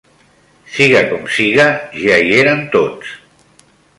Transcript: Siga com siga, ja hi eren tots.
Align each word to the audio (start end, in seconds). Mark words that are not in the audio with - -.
Siga 0.77 1.01
com 1.11 1.27
siga, 1.35 1.67
ja 2.05 2.17
hi 2.23 2.33
eren 2.39 2.65
tots. 2.79 3.15